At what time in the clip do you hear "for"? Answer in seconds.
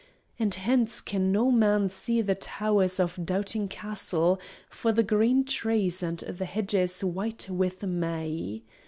4.67-4.91